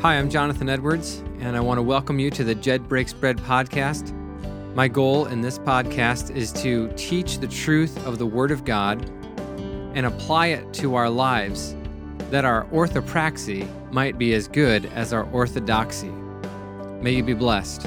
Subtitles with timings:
[0.00, 3.36] Hi, I'm Jonathan Edwards, and I want to welcome you to the Jed Breaks Bread
[3.38, 4.14] podcast.
[4.76, 9.10] My goal in this podcast is to teach the truth of the Word of God
[9.96, 11.74] and apply it to our lives
[12.30, 16.12] that our orthopraxy might be as good as our orthodoxy.
[17.00, 17.82] May you be blessed.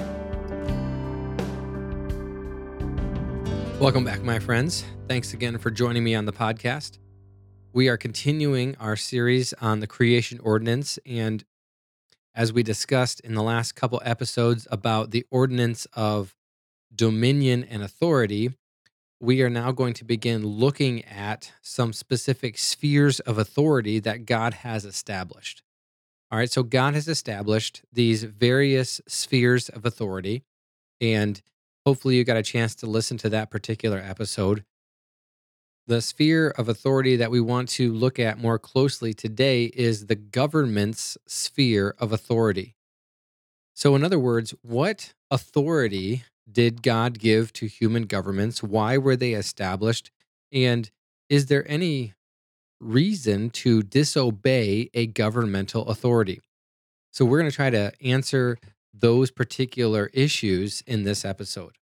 [3.80, 4.84] Welcome back, my friends.
[5.08, 6.98] Thanks again for joining me on the podcast.
[7.72, 11.46] We are continuing our series on the creation ordinance and
[12.34, 16.36] as we discussed in the last couple episodes about the ordinance of
[16.94, 18.52] dominion and authority,
[19.20, 24.56] we are now going to begin looking at some specific spheres of authority that God
[24.56, 25.62] has established.
[26.32, 30.44] All right, so God has established these various spheres of authority,
[31.00, 31.42] and
[31.86, 34.64] hopefully you got a chance to listen to that particular episode.
[35.88, 40.16] The sphere of authority that we want to look at more closely today is the
[40.16, 42.76] government's sphere of authority.
[43.74, 48.62] So, in other words, what authority did God give to human governments?
[48.62, 50.12] Why were they established?
[50.52, 50.92] And
[51.30, 52.14] is there any
[52.80, 56.42] reason to disobey a governmental authority?
[57.12, 58.60] So, we're going to try to answer
[58.94, 61.78] those particular issues in this episode.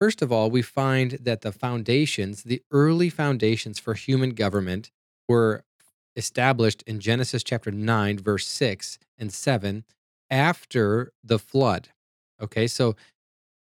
[0.00, 4.90] First of all, we find that the foundations, the early foundations for human government,
[5.28, 5.64] were
[6.16, 9.84] established in Genesis chapter 9, verse 6 and 7
[10.30, 11.88] after the flood.
[12.40, 12.94] Okay, so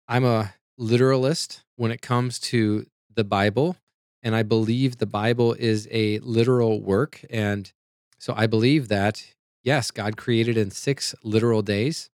[0.07, 3.77] I'm a literalist when it comes to the Bible,
[4.21, 7.23] and I believe the Bible is a literal work.
[7.29, 7.71] And
[8.17, 12.09] so I believe that, yes, God created in six literal days.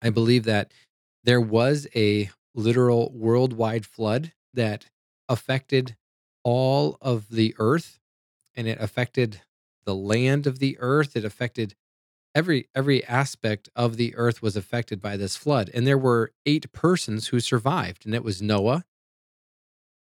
[0.00, 0.72] I believe that
[1.24, 4.86] there was a literal worldwide flood that
[5.28, 5.96] affected
[6.42, 8.00] all of the earth
[8.54, 9.42] and it affected
[9.84, 11.16] the land of the earth.
[11.16, 11.74] It affected
[12.34, 16.72] every every aspect of the earth was affected by this flood and there were eight
[16.72, 18.84] persons who survived and it was Noah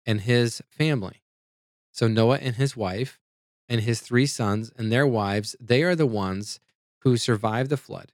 [0.05, 1.21] and his family.
[1.91, 3.19] So Noah and his wife
[3.67, 6.59] and his three sons and their wives they are the ones
[7.01, 8.11] who survived the flood.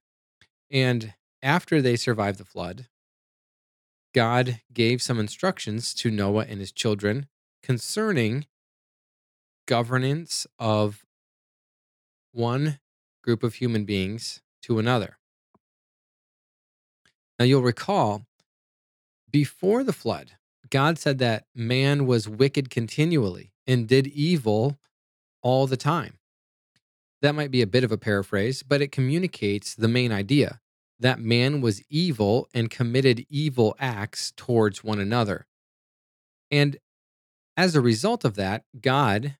[0.70, 1.14] And
[1.44, 2.88] after they survived the flood
[4.14, 7.28] God gave some instructions to Noah and his children
[7.64, 8.46] concerning
[9.68, 11.06] governance of
[12.32, 12.80] one
[13.24, 15.18] group of human beings to another.
[17.40, 18.26] Now, you'll recall
[19.32, 20.34] before the flood,
[20.70, 24.80] God said that man was wicked continually and did evil
[25.42, 26.18] all the time.
[27.22, 30.61] That might be a bit of a paraphrase, but it communicates the main idea
[31.02, 35.46] that man was evil and committed evil acts towards one another.
[36.50, 36.78] And
[37.58, 39.36] as a result of that, God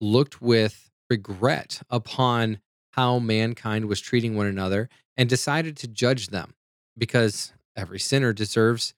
[0.00, 2.58] looked with regret upon
[2.92, 6.54] how mankind was treating one another and decided to judge them
[6.98, 8.92] because every sinner deserves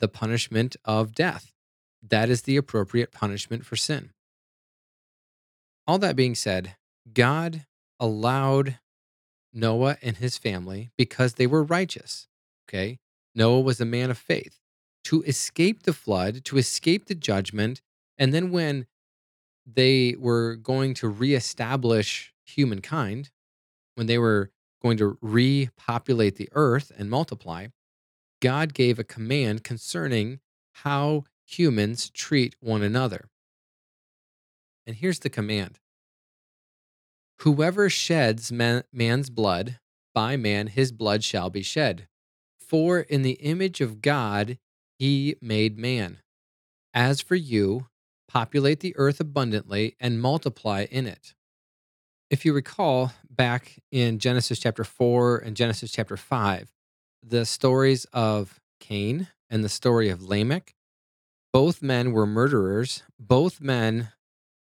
[0.00, 1.52] the punishment of death.
[2.02, 4.10] That is the appropriate punishment for sin.
[5.86, 6.76] All that being said,
[7.12, 7.66] God
[8.00, 8.78] allowed
[9.52, 12.28] Noah and his family because they were righteous.
[12.68, 12.98] Okay.
[13.34, 14.58] Noah was a man of faith
[15.04, 17.82] to escape the flood, to escape the judgment.
[18.18, 18.86] And then when
[19.66, 23.30] they were going to reestablish humankind,
[23.94, 24.50] when they were
[24.82, 27.68] going to repopulate the earth and multiply,
[28.40, 30.40] God gave a command concerning
[30.72, 33.28] how humans treat one another.
[34.86, 35.78] And here's the command
[37.42, 39.80] Whoever sheds man, man's blood,
[40.14, 42.06] by man his blood shall be shed.
[42.60, 44.58] For in the image of God
[44.96, 46.18] he made man.
[46.94, 47.88] As for you,
[48.28, 51.34] populate the earth abundantly and multiply in it.
[52.30, 56.72] If you recall back in Genesis chapter 4 and Genesis chapter 5,
[57.24, 60.76] the stories of Cain and the story of Lamech,
[61.52, 63.02] both men were murderers.
[63.18, 64.12] Both men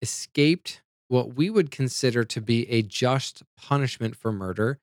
[0.03, 4.79] escaped what we would consider to be a just punishment for murder,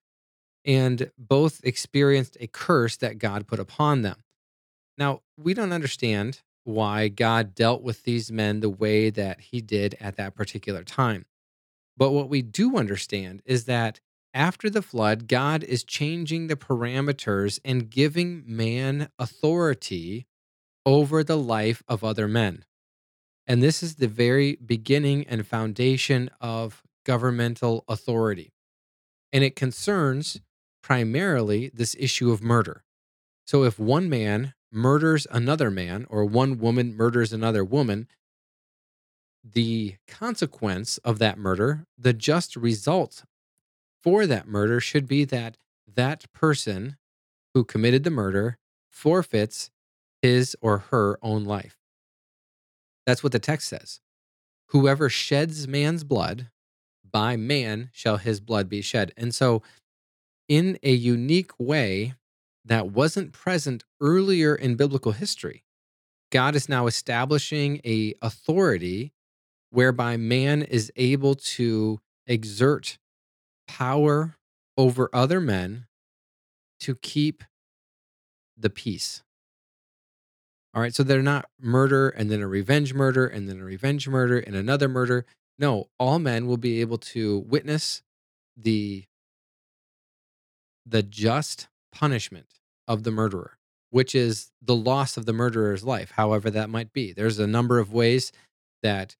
[0.65, 4.23] and both experienced a curse that God put upon them.
[4.97, 9.97] Now, we don't understand why God dealt with these men the way that he did
[9.99, 11.25] at that particular time.
[11.97, 13.99] But what we do understand is that
[14.33, 20.25] after the flood, God is changing the parameters and giving man authority
[20.85, 22.65] over the life of other men.
[23.45, 28.53] And this is the very beginning and foundation of governmental authority.
[29.31, 30.39] And it concerns
[30.81, 32.83] primarily this issue of murder.
[33.45, 38.07] So if one man murders another man or one woman murders another woman,
[39.43, 43.23] the consequence of that murder, the just result
[44.01, 45.57] for that murder should be that
[45.93, 46.97] that person
[47.53, 48.57] who committed the murder
[48.89, 49.69] forfeits
[50.21, 51.82] his or her own life.
[53.05, 53.99] That's what the text says.
[54.67, 56.49] Whoever sheds man's blood,
[57.09, 59.13] by man shall his blood be shed.
[59.15, 59.61] And so,
[60.47, 62.15] in a unique way
[62.65, 65.63] that wasn't present earlier in biblical history,
[66.31, 69.13] God is now establishing a authority
[69.69, 72.97] whereby man is able to exert
[73.67, 74.37] power
[74.77, 75.85] over other men
[76.79, 77.43] to keep
[78.57, 79.23] the peace.
[80.73, 84.07] All right, so they're not murder and then a revenge murder and then a revenge
[84.07, 85.25] murder and another murder.
[85.59, 88.01] No, all men will be able to witness
[88.57, 89.05] the
[90.85, 93.57] the just punishment of the murderer,
[93.91, 97.13] which is the loss of the murderer's life, however that might be.
[97.13, 98.31] There's a number of ways
[98.81, 99.15] that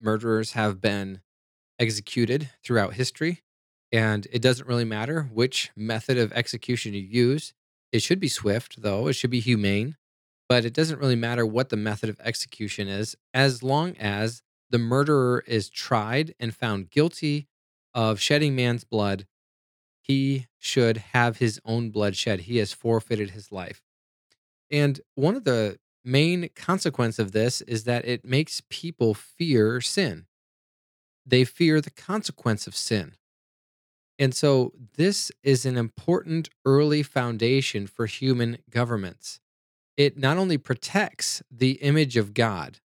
[0.00, 1.20] murderers have been
[1.78, 3.42] executed throughout history,
[3.92, 7.52] and it doesn't really matter which method of execution you use.
[7.92, 9.96] It should be swift, though, it should be humane
[10.50, 14.78] but it doesn't really matter what the method of execution is as long as the
[14.78, 17.46] murderer is tried and found guilty
[17.94, 19.26] of shedding man's blood
[20.02, 22.40] he should have his own blood shed.
[22.40, 23.80] He has forfeited his life.
[24.68, 30.26] And one of the main consequence of this is that it makes people fear sin.
[31.24, 33.14] They fear the consequence of sin.
[34.18, 39.38] And so this is an important early foundation for human governments
[40.00, 42.78] it not only protects the image of God,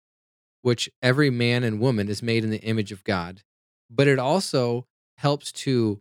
[0.63, 3.43] which every man and woman is made in the image of God,
[3.89, 4.89] but it also
[5.19, 6.01] helps to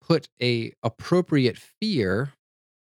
[0.00, 2.32] put a appropriate fear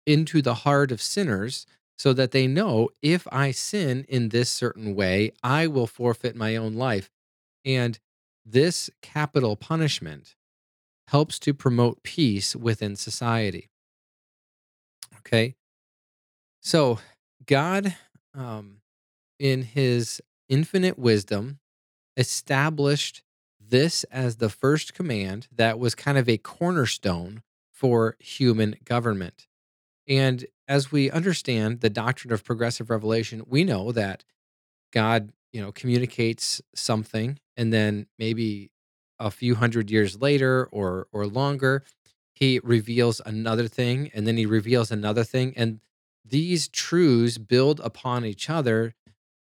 [0.06, 1.66] into the heart of sinners
[1.98, 6.58] so that they know if I sin in this certain way, I will forfeit my
[6.58, 7.10] own life.
[7.64, 7.98] And
[8.46, 10.36] this capital punishment
[11.08, 13.70] helps to promote peace within society.
[15.20, 15.56] Okay.
[16.60, 17.00] So
[17.46, 17.96] God,
[18.34, 18.82] um,
[19.40, 21.60] in his infinite wisdom,
[22.18, 23.24] established
[23.60, 27.42] this as the first command that was kind of a cornerstone
[27.72, 29.48] for human government.
[30.08, 34.24] And as we understand the doctrine of progressive revelation, we know that
[34.92, 38.70] God, you know, communicates something and then maybe
[39.20, 41.84] a few hundred years later or or longer,
[42.34, 45.80] he reveals another thing and then he reveals another thing and
[46.26, 48.96] these truths build upon each other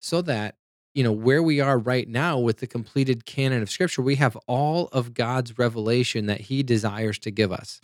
[0.00, 0.56] so that
[0.94, 4.37] you know where we are right now with the completed canon of scripture we have
[4.47, 7.81] all of god's revelation that he desires to give us.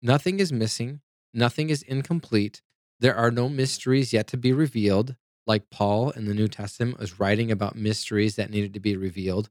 [0.00, 1.00] Nothing is missing.
[1.32, 2.60] Nothing is incomplete.
[3.00, 5.16] There are no mysteries yet to be revealed
[5.46, 9.50] like paul in the new testament was writing about mysteries that needed to be revealed.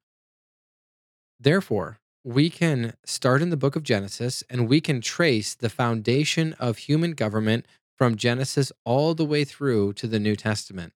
[1.39, 6.53] Therefore we can start in the book of genesis and we can trace the foundation
[6.59, 7.65] of human government
[8.01, 10.91] from Genesis all the way through to the New Testament.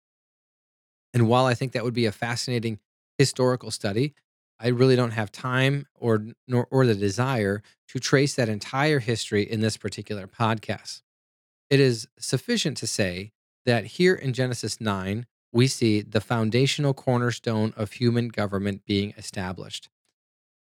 [1.13, 2.80] And while I think that would be a fascinating
[3.19, 4.16] historical study,
[4.60, 9.44] I really don't have time or nor or the desire to trace that entire history
[9.44, 11.04] in this particular podcast.
[11.69, 13.34] It is sufficient to say
[13.68, 19.90] that here in Genesis 9, we see the foundational cornerstone of human government being established.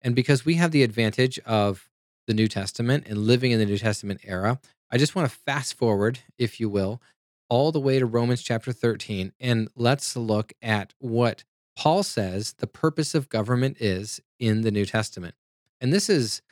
[0.01, 1.91] And because we have the advantage of
[2.27, 4.59] the New Testament and living in the New Testament era,
[4.91, 7.01] I just want to fast forward, if you will,
[7.49, 11.45] all the way to Romans chapter 13, and let's look at what
[11.77, 15.35] Paul says the purpose of government is in the New Testament.
[15.81, 16.43] And this is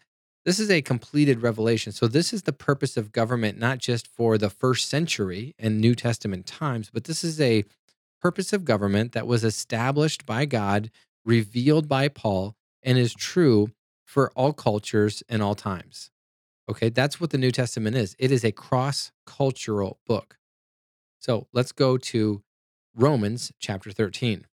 [0.44, 1.92] this is a completed revelation.
[1.92, 5.94] So this is the purpose of government not just for the first century and New
[5.94, 7.64] Testament times, but this is a
[8.22, 10.90] purpose of government that was established by God,
[11.24, 13.72] revealed by Paul, and is true
[14.06, 16.10] for all cultures and all times.
[16.68, 18.14] Okay, that's what the New Testament is.
[18.18, 20.36] It is a cross cultural book.
[21.18, 22.42] So let's go to
[22.94, 24.46] Romans chapter 13.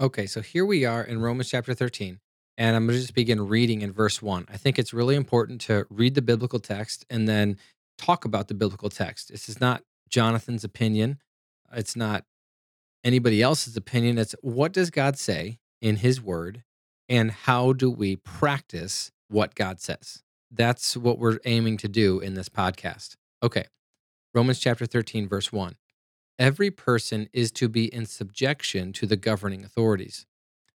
[0.00, 2.18] Okay, so here we are in Romans chapter 13,
[2.58, 4.46] and I'm going to just begin reading in verse 1.
[4.48, 7.58] I think it's really important to read the biblical text and then
[7.96, 9.30] talk about the biblical text.
[9.30, 11.18] This is not Jonathan's opinion,
[11.72, 12.24] it's not
[13.04, 14.18] anybody else's opinion.
[14.18, 16.64] It's what does God say in his word,
[17.08, 20.23] and how do we practice what God says?
[20.56, 23.16] That's what we're aiming to do in this podcast.
[23.42, 23.66] Okay.
[24.32, 25.76] Romans chapter 13, verse 1.
[26.38, 30.26] Every person is to be in subjection to the governing authorities.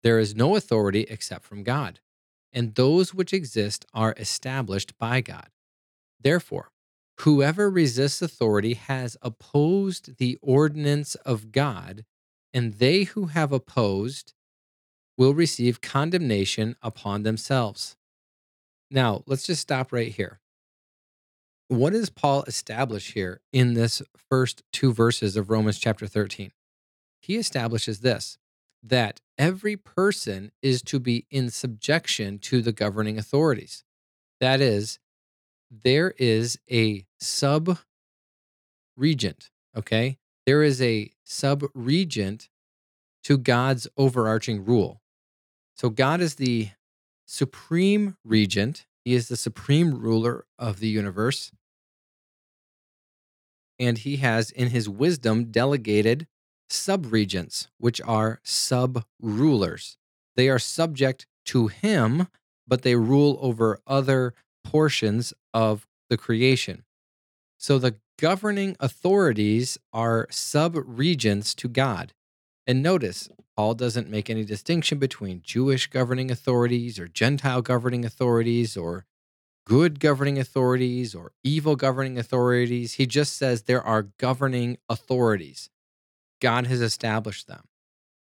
[0.02, 2.00] There is no authority except from God,
[2.52, 5.48] and those which exist are established by God.
[6.20, 6.70] Therefore,
[7.20, 12.04] whoever resists authority has opposed the ordinance of God,
[12.52, 14.34] and they who have opposed
[15.16, 17.96] will receive condemnation upon themselves.
[18.94, 20.38] Now, let's just stop right here.
[21.66, 26.52] What does Paul establish here in this first two verses of Romans chapter 13?
[27.20, 28.38] He establishes this
[28.84, 33.82] that every person is to be in subjection to the governing authorities.
[34.40, 35.00] That is,
[35.70, 37.78] there is a sub
[38.96, 40.18] regent, okay?
[40.46, 42.48] There is a sub regent
[43.24, 45.00] to God's overarching rule.
[45.74, 46.68] So God is the
[47.34, 51.50] supreme regent, He is the supreme ruler of the universe.
[53.78, 56.28] And He has, in His wisdom, delegated
[56.70, 59.98] subregents, which are sub rulers.
[60.36, 62.28] They are subject to Him,
[62.68, 66.84] but they rule over other portions of the creation.
[67.58, 72.12] So the governing authorities are sub regents to God.
[72.66, 78.76] And notice, Paul doesn't make any distinction between Jewish governing authorities or Gentile governing authorities
[78.76, 79.04] or
[79.66, 82.94] good governing authorities or evil governing authorities.
[82.94, 85.70] He just says there are governing authorities.
[86.40, 87.64] God has established them.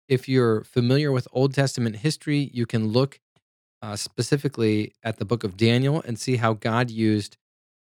[0.09, 3.21] If you're familiar with Old Testament history, you can look
[3.83, 7.37] uh, specifically at the book of Daniel and see how God used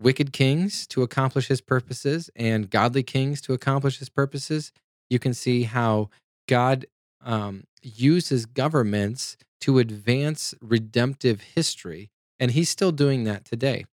[0.00, 4.72] wicked kings to accomplish his purposes and godly kings to accomplish his purposes.
[5.10, 6.10] You can see how
[6.46, 6.86] God
[7.22, 13.86] um, uses governments to advance redemptive history, and he's still doing that today.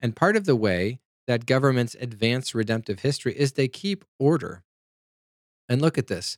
[0.00, 4.62] And part of the way that governments advance redemptive history is they keep order.
[5.68, 6.36] And look at this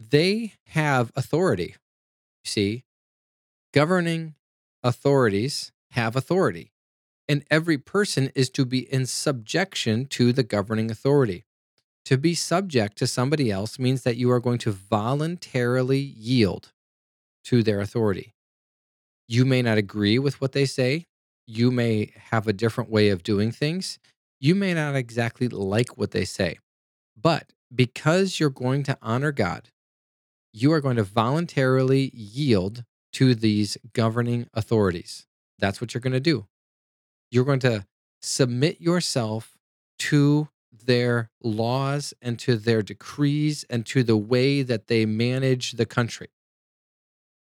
[0.00, 1.74] they have authority.
[2.44, 2.84] You see,
[3.74, 4.34] governing
[4.82, 6.72] authorities have authority,
[7.28, 11.44] and every person is to be in subjection to the governing authority.
[12.08, 16.72] To be subject to somebody else means that you are going to voluntarily yield
[17.44, 18.32] to their authority.
[19.28, 21.04] You may not agree with what they say.
[21.46, 23.98] You may have a different way of doing things.
[24.40, 26.60] You may not exactly like what they say.
[27.14, 29.68] But because you're going to honor God,
[30.50, 35.26] you are going to voluntarily yield to these governing authorities.
[35.58, 36.46] That's what you're going to do.
[37.30, 37.84] You're going to
[38.22, 39.58] submit yourself
[39.98, 40.48] to
[40.88, 46.28] their laws and to their decrees and to the way that they manage the country.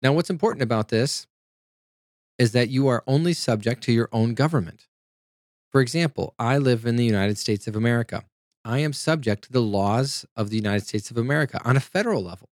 [0.02, 1.28] Now, what's important about this
[2.40, 4.88] is that you are only subject to your own government.
[5.72, 8.26] For example, I live in the United States of America.
[8.66, 12.24] I am subject to the laws of the United States of America on a federal
[12.24, 12.50] level.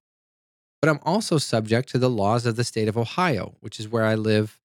[0.79, 4.05] But I'm also subject to the laws of the state of Ohio, which is where
[4.05, 4.59] I live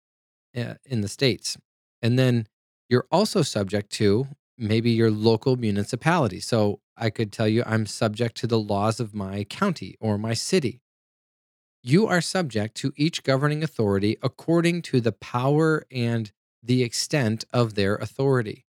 [0.54, 1.56] uh, in the States.
[2.02, 2.48] And then
[2.90, 4.26] you're also subject to
[4.58, 6.40] maybe your local municipality.
[6.40, 10.34] So I could tell you I'm subject to the laws of my county or my
[10.34, 10.82] city.
[11.82, 16.30] You are subject to each governing authority according to the power and
[16.62, 18.66] the extent of their authority.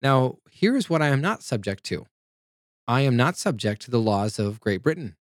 [0.00, 2.06] Now, here's what I am not subject to
[2.86, 5.16] I am not subject to the laws of Great Britain.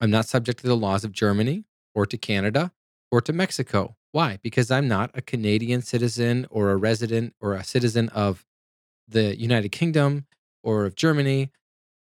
[0.00, 2.72] I'm not subject to the laws of Germany or to Canada
[3.10, 3.96] or to Mexico.
[4.12, 4.38] Why?
[4.42, 8.44] Because I'm not a Canadian citizen or a resident or a citizen of
[9.08, 10.26] the United Kingdom
[10.62, 11.50] or of Germany.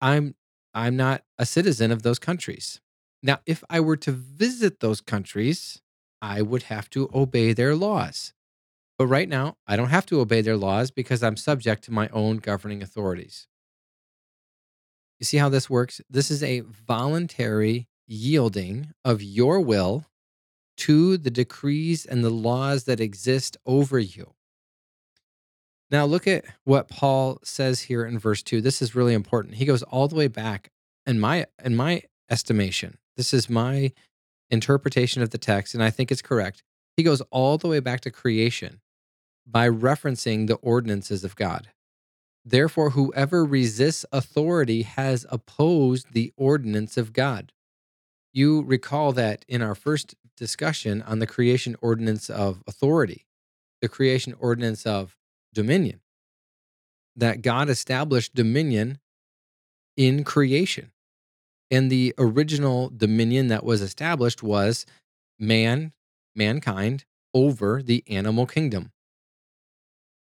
[0.01, 0.35] I'm
[0.73, 2.81] I'm not a citizen of those countries.
[3.23, 5.81] Now, if I were to visit those countries,
[6.21, 8.33] I would have to obey their laws.
[8.97, 12.09] But right now, I don't have to obey their laws because I'm subject to my
[12.09, 13.47] own governing authorities.
[15.19, 16.01] You see how this works?
[16.09, 20.05] This is a voluntary yielding of your will
[20.77, 24.33] to the decrees and the laws that exist over you.
[25.89, 28.61] Now, look at what Paul says here in verse 2.
[28.61, 29.55] This is really important.
[29.55, 30.71] He goes all the way back
[31.05, 32.97] in my in my estimation.
[33.15, 33.93] This is my
[34.49, 36.63] interpretation of the text and I think it's correct.
[36.95, 38.81] He goes all the way back to creation
[39.45, 41.69] by referencing the ordinances of God.
[42.43, 47.51] Therefore, whoever resists authority has opposed the ordinance of God.
[48.33, 53.25] You recall that in our first discussion on the creation ordinance of authority,
[53.81, 55.16] the creation ordinance of
[55.57, 56.01] dominion,
[57.15, 58.99] that God established dominion
[59.97, 60.91] in creation.
[61.71, 64.85] And the original dominion that was established was
[65.39, 65.93] man,
[66.35, 68.91] mankind, over the animal kingdom.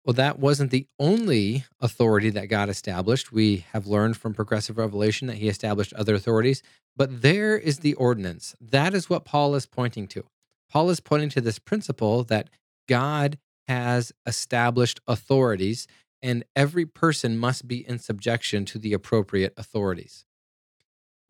[0.04, 3.32] Well, that wasn't the only authority that God established.
[3.32, 6.64] We have learned from progressive revelation that he established other authorities,
[6.98, 8.56] but there is the ordinance.
[8.60, 10.24] That is what Paul is pointing to.
[10.72, 12.50] Paul is pointing to this principle that
[12.90, 13.38] God
[13.72, 15.88] has established authorities,
[16.22, 20.26] and every person must be in subjection to the appropriate authorities.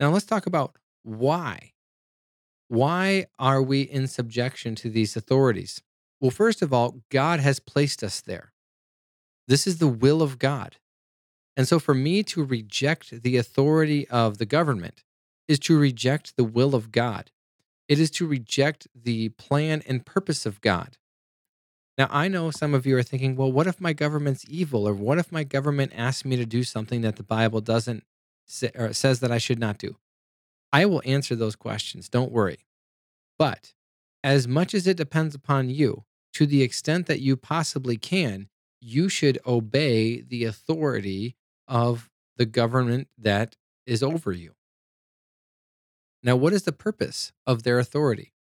[0.00, 1.72] Now, let's talk about why.
[2.66, 5.82] Why are we in subjection to these authorities?
[6.20, 8.52] Well, first of all, God has placed us there.
[9.46, 10.78] This is the will of God.
[11.56, 15.04] And so for me to reject the authority of the government
[15.46, 17.30] is to reject the will of God.
[17.88, 20.96] It is to reject the plan and purpose of God.
[21.98, 24.88] Now, I know some of you are thinking, well, what if my government's evil?
[24.88, 28.04] Or what if my government asks me to do something that the Bible doesn't
[28.46, 29.96] say, or says that I should not do?
[30.72, 32.08] I will answer those questions.
[32.08, 32.64] Don't worry.
[33.38, 33.74] But
[34.24, 38.48] as much as it depends upon you, to the extent that you possibly can,
[38.80, 41.36] you should obey the authority
[41.68, 43.56] of the government that
[43.86, 44.54] is over you.
[46.22, 48.32] Now, what is the purpose of their authority?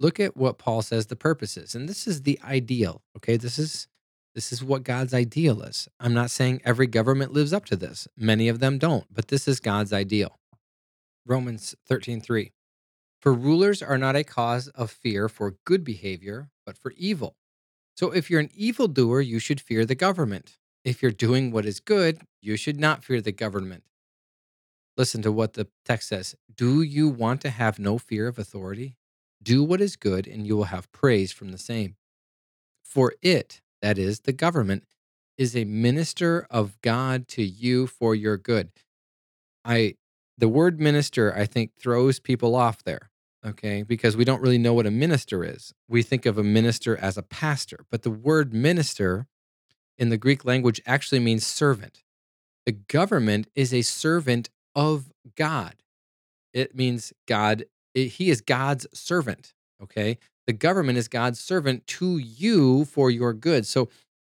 [0.00, 1.74] Look at what Paul says the purpose is.
[1.74, 3.02] And this is the ideal.
[3.18, 3.36] Okay.
[3.36, 3.86] This is
[4.34, 5.88] this is what God's ideal is.
[5.98, 8.06] I'm not saying every government lives up to this.
[8.16, 10.38] Many of them don't, but this is God's ideal.
[11.26, 12.52] Romans 13, 3.
[13.20, 17.36] For rulers are not a cause of fear for good behavior, but for evil.
[17.96, 20.58] So if you're an evildoer, you should fear the government.
[20.84, 23.82] If you're doing what is good, you should not fear the government.
[24.96, 28.96] Listen to what the text says Do you want to have no fear of authority?
[29.42, 31.96] Do what is good, and you will have praise from the same.
[32.82, 34.84] For it, that is, the government,
[35.38, 38.70] is a minister of God to you for your good.
[39.64, 39.94] I
[40.36, 43.10] the word minister, I think, throws people off there,
[43.46, 43.82] okay?
[43.82, 45.74] Because we don't really know what a minister is.
[45.86, 49.26] We think of a minister as a pastor, but the word minister
[49.98, 52.02] in the Greek language actually means servant.
[52.64, 55.76] The government is a servant of God.
[56.54, 57.64] It means God,
[58.00, 59.52] it, he is God's servant,
[59.82, 60.18] okay?
[60.46, 63.66] The government is God's servant to you for your good.
[63.66, 63.88] So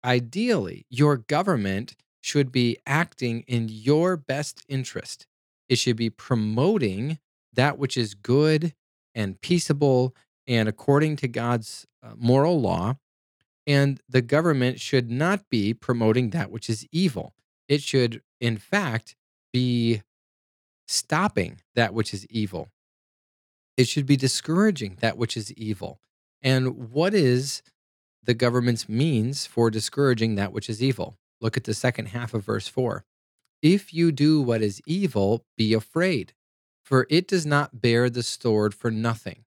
[0.04, 5.26] ideally, your government should be acting in your best interest.
[5.68, 7.18] It should be promoting
[7.52, 8.74] that which is good
[9.14, 10.14] and peaceable
[10.46, 12.96] and according to God's uh, moral law.
[13.66, 17.34] And the government should not be promoting that which is evil.
[17.68, 19.14] It should, in fact,
[19.52, 20.02] be
[20.88, 22.68] stopping that which is evil.
[23.80, 26.02] It should be discouraging that which is evil.
[26.42, 27.62] And what is
[28.22, 31.16] the government's means for discouraging that which is evil?
[31.40, 33.06] Look at the second half of verse 4.
[33.62, 36.34] If you do what is evil, be afraid,
[36.84, 39.46] for it does not bear the sword for nothing.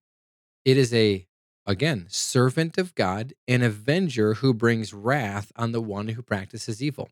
[0.64, 1.28] It is a,
[1.64, 7.08] again, servant of God, an avenger who brings wrath on the one who practices evil.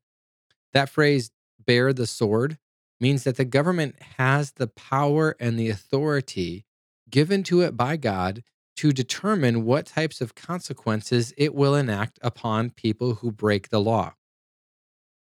[0.73, 1.31] That phrase,
[1.65, 2.59] bear the sword,
[3.01, 6.65] means that the government has the power and the authority
[7.13, 8.43] given to it by God
[8.77, 14.15] to determine what types of consequences it will enact upon people who break the law.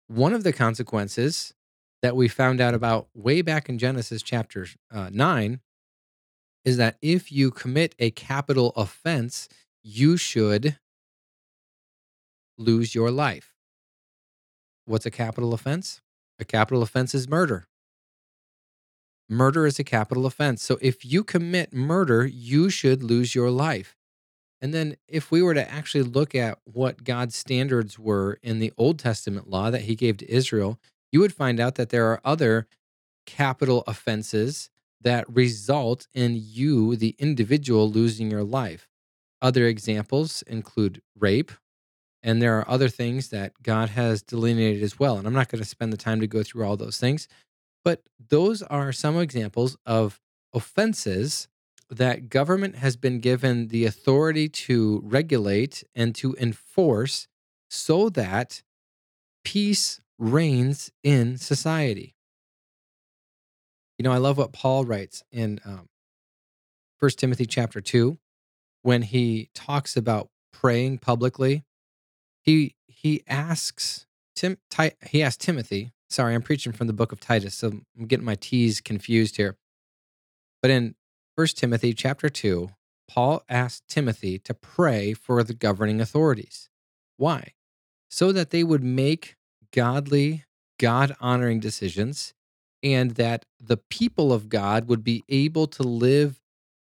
[0.08, 1.54] One of the consequences
[2.02, 5.60] that we found out about way back in Genesis chapter uh, 9
[6.64, 9.48] is that if you commit a capital offense,
[9.82, 10.78] you should
[12.56, 13.54] lose your life.
[14.86, 16.00] What's a capital offense?
[16.38, 17.66] A capital offense is murder.
[19.28, 20.62] Murder is a capital offense.
[20.62, 23.96] So if you commit murder, you should lose your life.
[24.60, 28.72] And then, if we were to actually look at what God's standards were in the
[28.78, 30.78] Old Testament law that he gave to Israel,
[31.12, 32.66] you would find out that there are other
[33.26, 34.70] capital offenses
[35.02, 38.88] that result in you, the individual, losing your life.
[39.42, 41.52] Other examples include rape,
[42.22, 45.18] and there are other things that God has delineated as well.
[45.18, 47.28] And I'm not going to spend the time to go through all those things,
[47.84, 50.20] but those are some examples of
[50.52, 51.48] offenses
[51.90, 57.28] that government has been given the authority to regulate and to enforce
[57.68, 58.62] so that
[59.44, 62.14] peace reigns in society.
[63.98, 65.88] You know, I love what Paul writes in um,
[66.98, 68.18] 1 Timothy chapter 2
[68.82, 71.64] when he talks about praying publicly.
[72.40, 74.58] He he asks Tim
[75.06, 78.36] he asks Timothy, sorry, I'm preaching from the book of Titus, so I'm getting my
[78.36, 79.56] T's confused here.
[80.62, 80.94] But in
[81.34, 82.70] 1 Timothy chapter 2,
[83.08, 86.70] Paul asked Timothy to pray for the governing authorities.
[87.16, 87.54] Why?
[88.08, 89.36] So that they would make
[89.72, 90.44] godly,
[90.78, 92.32] God honoring decisions,
[92.82, 96.40] and that the people of God would be able to live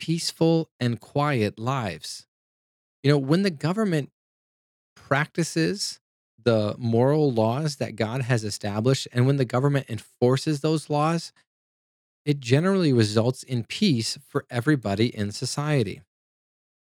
[0.01, 2.27] peaceful and quiet lives.
[3.05, 4.11] You know, when the government
[4.97, 6.01] practices
[6.45, 11.33] the moral laws that God has established, and when the government enforces those laws,
[12.25, 16.03] it generally results in peace for everybody in society.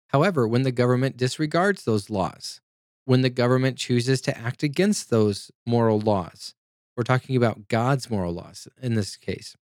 [0.09, 2.61] However, when the government disregards those laws,
[3.05, 6.55] when the government chooses to act against those moral laws.
[6.97, 9.57] We're talking about God's moral laws in this case.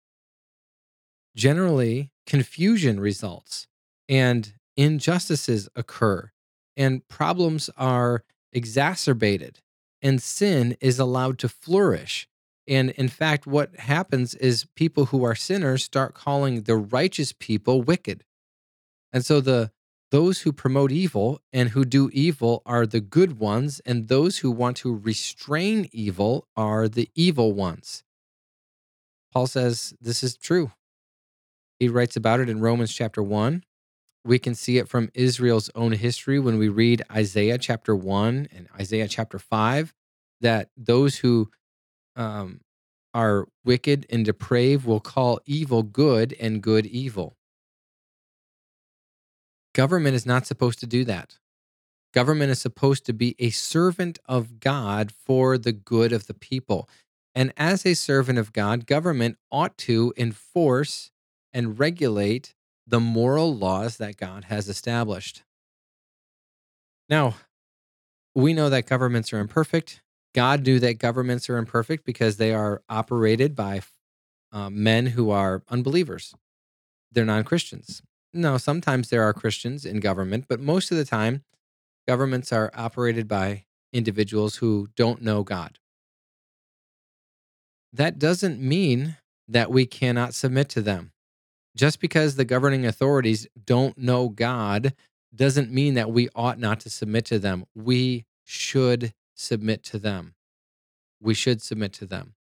[1.36, 3.68] Generally, confusion results
[4.08, 6.32] and injustices occur,
[6.76, 9.60] and problems are exacerbated
[10.02, 12.28] and sin is allowed to flourish.
[12.68, 17.82] And in fact, what happens is people who are sinners start calling the righteous people
[17.82, 18.24] wicked.
[19.12, 19.72] And so the
[20.12, 24.50] those who promote evil and who do evil are the good ones, and those who
[24.50, 28.04] want to restrain evil are the evil ones.
[29.32, 30.72] Paul says this is true.
[31.80, 33.64] He writes about it in Romans chapter 1.
[34.26, 38.68] We can see it from Israel's own history when we read Isaiah chapter 1 and
[38.80, 39.94] Isaiah chapter 5
[40.42, 41.50] that those who
[42.16, 42.62] um,
[43.14, 47.38] are wicked and depraved will call evil good and good evil.
[49.74, 51.38] Government is not supposed to do that.
[52.14, 56.90] Government is supposed to be a servant of God for the good of the people.
[57.36, 61.12] And as a servant of God, government ought to enforce
[61.54, 62.56] and regulate
[62.90, 65.44] the moral laws that God has established.
[67.08, 67.36] Now,
[68.36, 70.02] we know that governments are imperfect.
[70.34, 73.82] God knew that governments are imperfect because they are operated by
[74.52, 76.34] uh, men who are unbelievers.
[77.12, 78.02] They're non Christians.
[78.34, 81.44] No, sometimes there are Christians in government, but most of the time,
[82.08, 85.80] governments are operated by individuals who don't know God.
[87.92, 91.12] That doesn't mean that we cannot submit to them.
[91.80, 94.94] Just because the governing authorities don't know God
[95.34, 97.64] doesn't mean that we ought not to submit to them.
[97.74, 100.36] We should submit to them.
[101.22, 102.34] We should submit to them.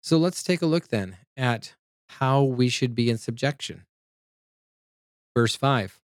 [0.00, 1.74] So let's take a look then at
[2.20, 3.84] how we should be in subjection.
[5.34, 5.98] Verse 5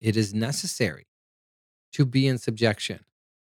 [0.00, 1.08] It is necessary
[1.94, 3.00] to be in subjection,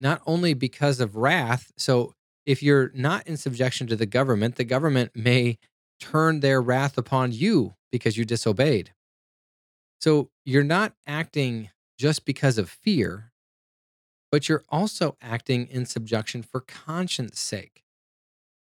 [0.00, 1.70] not only because of wrath.
[1.76, 2.12] So
[2.44, 5.58] if you're not in subjection to the government, the government may
[6.00, 8.92] turn their wrath upon you because you disobeyed.
[10.00, 13.32] So you're not acting just because of fear,
[14.32, 17.84] but you're also acting in subjection for conscience sake.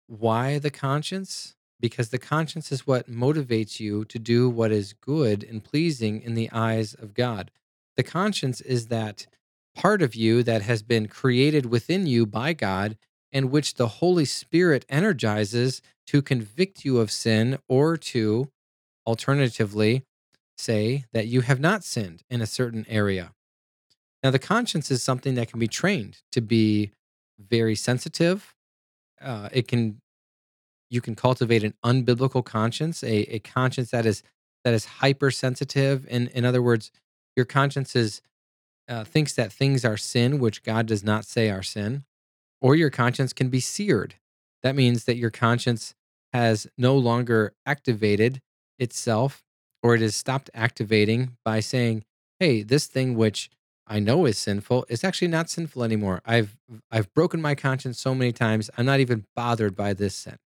[0.07, 1.55] Why the conscience?
[1.79, 6.33] because the conscience is what motivates you to do what is good and pleasing in
[6.33, 7.51] the eyes of God.
[7.97, 9.27] The conscience is that
[9.75, 12.97] part of you that has been created within you by God
[13.35, 18.49] and which the Holy Spirit energizes to convict you of sin or to
[19.05, 20.03] alternatively
[20.57, 23.33] say that you have not sinned in a certain area.
[24.23, 26.91] Now, the conscience is something that can be trained to be
[27.37, 28.55] very sensitive.
[29.21, 29.99] Uh, it can
[30.89, 34.23] you can cultivate an unbiblical conscience, a, a conscience that is
[34.63, 36.07] that is hypersensitive.
[36.09, 36.89] And in other words,
[37.35, 38.21] your conscience is
[38.87, 42.05] uh, thinks that things are sin, which God does not say are sin,
[42.65, 44.15] or your conscience can be seared.
[44.63, 45.93] That means that your conscience
[46.33, 48.41] has no longer activated
[48.79, 49.43] itself,
[49.83, 52.05] or it has stopped activating by saying,
[52.39, 53.51] "Hey, this thing which
[53.85, 56.23] I know is sinful is actually not sinful anymore.
[56.25, 56.57] I've
[56.89, 58.71] I've broken my conscience so many times.
[58.75, 60.39] I'm not even bothered by this sin."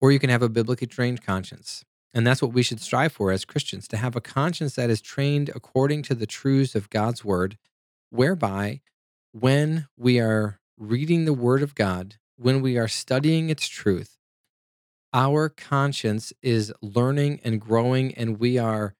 [0.00, 1.84] Or you can have a biblically trained conscience.
[2.14, 5.02] And that's what we should strive for as Christians to have a conscience that is
[5.02, 7.58] trained according to the truths of God's word,
[8.08, 8.80] whereby
[9.32, 14.18] when we are reading the word of God, when we are studying its truth,
[15.12, 18.94] our conscience is learning and growing, and we are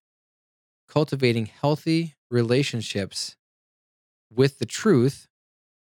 [0.88, 3.36] cultivating healthy relationships
[4.32, 5.28] with the truth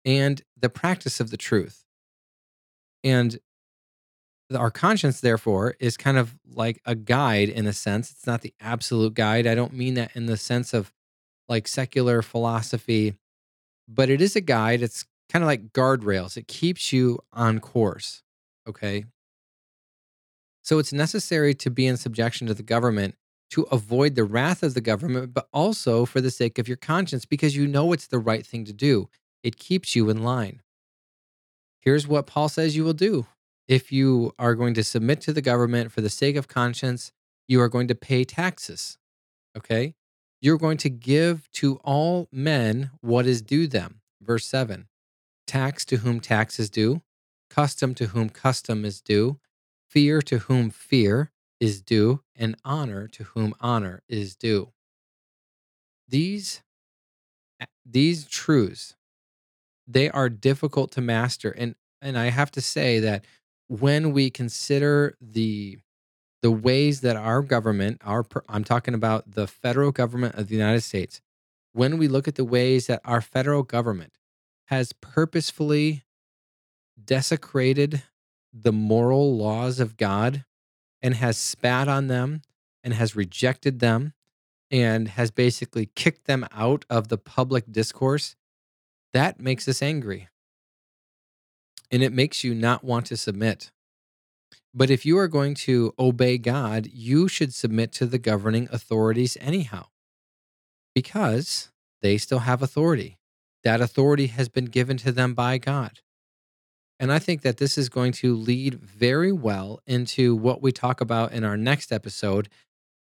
[0.04, 1.86] and the practice of the truth.
[3.04, 3.40] And
[4.54, 8.54] our conscience therefore is kind of like a guide in a sense it's not the
[8.62, 10.94] absolute guide i don't mean that in the sense of
[11.50, 13.16] like secular philosophy
[13.88, 18.24] but it is a guide it's kind of like guardrails it keeps you on course
[18.68, 19.06] okay
[20.62, 23.16] so it's necessary to be in subjection to the government
[23.52, 27.26] to avoid the wrath of the government but also for the sake of your conscience
[27.26, 29.10] because you know it's the right thing to do
[29.44, 30.62] it keeps you in line
[31.82, 33.26] here's what paul says you will do
[33.68, 37.12] if you are going to submit to the government for the sake of conscience,
[37.48, 38.98] you are going to pay taxes.
[39.58, 39.96] Okay?
[40.46, 44.02] You're going to give to all men what is due them.
[44.22, 44.86] Verse 7
[45.48, 47.02] Tax to whom tax is due,
[47.50, 49.40] custom to whom custom is due,
[49.90, 54.72] fear to whom fear is due, and honor to whom honor is due.
[56.08, 56.62] These,
[57.84, 58.96] these truths,
[59.88, 61.50] they are difficult to master.
[61.50, 63.26] And, and I have to say that
[63.68, 65.80] when we consider the
[66.46, 70.82] the ways that our government, our I'm talking about the federal government of the United
[70.82, 71.20] States,
[71.74, 74.14] when we look at the ways that our federal government
[74.66, 76.04] has purposefully
[77.04, 78.04] desecrated
[78.54, 80.46] the moral laws of God
[81.02, 82.44] and has spat on them
[82.84, 84.14] and has rejected them
[84.70, 88.36] and has basically kicked them out of the public discourse,
[89.14, 90.30] that makes us angry.
[91.90, 93.72] And it makes you not want to submit.
[94.78, 99.38] But if you are going to obey God, you should submit to the governing authorities
[99.40, 99.86] anyhow,
[100.94, 103.18] because they still have authority.
[103.64, 106.02] That authority has been given to them by God.
[107.00, 111.00] And I think that this is going to lead very well into what we talk
[111.00, 112.50] about in our next episode.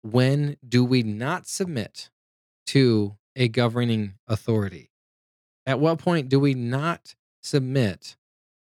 [0.02, 2.08] When do we not submit
[2.68, 4.90] to a governing authority?
[5.66, 8.16] At what point do we not submit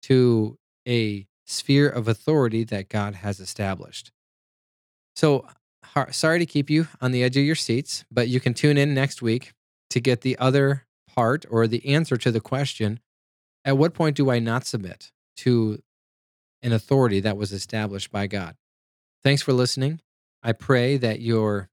[0.04, 4.12] to a sphere of authority that God has established?
[5.16, 5.48] So,
[6.12, 8.94] sorry to keep you on the edge of your seats, but you can tune in
[8.94, 9.52] next week
[9.90, 13.00] to get the other part or the answer to the question
[13.64, 15.82] at what point do I not submit to
[16.64, 18.56] an authority that was established by God?
[19.24, 20.00] Thanks for listening.
[20.42, 21.70] I pray that your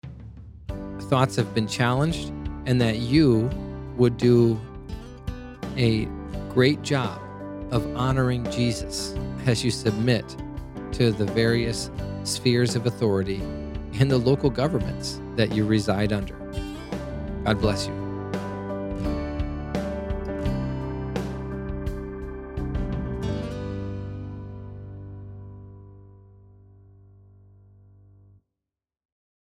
[1.03, 2.31] thoughts have been challenged
[2.67, 3.49] and that you
[3.97, 4.61] would do
[5.77, 6.07] a
[6.51, 7.21] great job
[7.71, 9.15] of honoring Jesus
[9.47, 10.25] as you submit
[10.93, 11.91] to the various
[12.25, 13.43] spheres of authority
[13.95, 16.35] in the local governments that you reside under.
[17.45, 18.08] God bless you.